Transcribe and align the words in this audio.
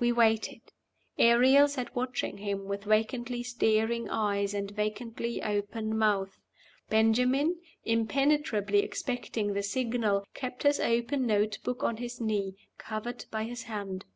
We 0.00 0.10
waited. 0.10 0.62
Ariel 1.18 1.68
sat 1.68 1.94
watching 1.94 2.38
him 2.38 2.64
with 2.64 2.84
vacantly 2.84 3.42
staring 3.42 4.08
eyes 4.08 4.54
and 4.54 4.70
vacantly 4.70 5.42
open 5.42 5.98
mouth. 5.98 6.38
Ben 6.88 7.12
jamin, 7.12 7.56
impenetrably 7.84 8.78
expecting 8.78 9.52
the 9.52 9.62
signal, 9.62 10.24
kept 10.32 10.62
his 10.62 10.80
open 10.80 11.26
note 11.26 11.58
book 11.62 11.84
on 11.84 11.98
his 11.98 12.22
knee, 12.22 12.54
covered 12.78 13.26
by 13.30 13.44
his 13.44 13.64
hand. 13.64 14.06